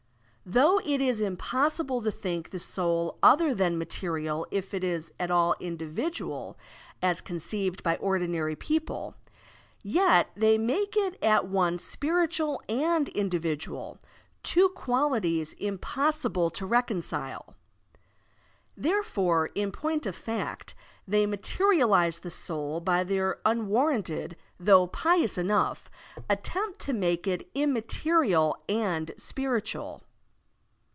Though 0.43 0.79
it 0.83 0.99
is 0.99 1.21
impossible 1.21 2.01
to 2.01 2.09
think 2.11 2.49
the 2.49 2.59
soul 2.59 3.19
other 3.23 3.53
than 3.55 3.77
material 3.77 4.47
if 4.51 4.73
it 4.73 4.83
is 4.83 5.13
at 5.19 5.29
all 5.31 5.55
individual 5.61 6.57
as 7.01 7.21
conceived 7.21 7.83
by 7.83 7.95
ordinary 7.97 8.55
people, 8.57 9.15
yet 9.81 10.31
they 10.35 10.57
make 10.57 10.97
it 10.97 11.17
at 11.23 11.45
once 11.47 11.83
spiritual 11.85 12.61
and 12.67 13.07
individual— 13.09 13.99
two 14.43 14.67
qualities 14.69 15.53
impossible 15.53 16.49
to 16.49 16.65
recon 16.65 16.99
cile. 17.01 17.53
Therefore, 18.75 19.51
in 19.55 19.71
point 19.71 20.05
of 20.07 20.15
fact, 20.17 20.73
they 21.07 21.25
materialize 21.27 22.19
the 22.19 22.31
soul 22.31 22.81
by 22.81 23.03
their 23.05 23.39
unwarranted— 23.45 24.35
though 24.59 24.87
pious 24.87 25.37
enough— 25.37 25.89
attempt 26.29 26.79
to 26.79 26.93
make 26.93 27.25
it 27.25 27.49
immaterial 27.55 28.57
and 28.67 29.11
Spiritual. 29.17 30.03